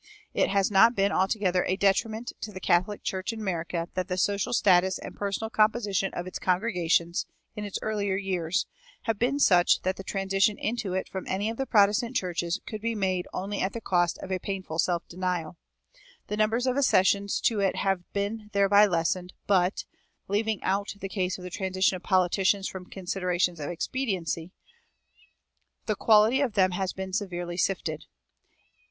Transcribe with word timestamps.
It 0.33 0.49
has 0.49 0.71
not 0.71 0.95
been 0.95 1.11
altogether 1.11 1.63
a 1.65 1.75
detriment 1.75 2.33
to 2.41 2.51
the 2.51 2.59
Catholic 2.59 3.03
Church 3.03 3.31
in 3.31 3.39
America 3.39 3.87
that 3.93 4.07
the 4.07 4.17
social 4.17 4.51
status 4.51 4.97
and 4.97 5.15
personal 5.15 5.51
composition 5.51 6.11
of 6.15 6.25
its 6.25 6.39
congregations, 6.39 7.27
in 7.55 7.65
its 7.65 7.77
earlier 7.83 8.15
years, 8.15 8.65
have 9.03 9.19
been 9.19 9.37
such 9.37 9.83
that 9.83 9.97
the 9.97 10.03
transition 10.03 10.57
into 10.57 10.95
it 10.95 11.07
from 11.07 11.27
any 11.27 11.51
of 11.51 11.57
the 11.57 11.67
Protestant 11.67 12.15
churches 12.15 12.59
could 12.65 12.81
be 12.81 12.95
made 12.95 13.27
only 13.31 13.61
at 13.61 13.73
the 13.73 13.79
cost 13.79 14.17
of 14.23 14.31
a 14.31 14.39
painful 14.39 14.79
self 14.79 15.07
denial. 15.07 15.55
The 16.29 16.37
number 16.37 16.57
of 16.57 16.75
accessions 16.75 17.39
to 17.41 17.59
it 17.59 17.75
has 17.75 17.99
been 18.11 18.49
thereby 18.53 18.87
lessened, 18.87 19.33
but 19.45 19.85
(leaving 20.27 20.63
out 20.63 20.95
the 20.99 21.09
case 21.09 21.37
of 21.37 21.43
the 21.43 21.51
transition 21.51 21.95
of 21.95 22.01
politicians 22.01 22.67
from 22.67 22.87
considerations 22.89 23.59
of 23.59 23.69
expediency) 23.69 24.49
the 25.85 25.95
quality 25.95 26.41
of 26.41 26.53
them 26.53 26.71
has 26.71 26.91
been 26.91 27.13
severely 27.13 27.55
sifted. 27.55 28.05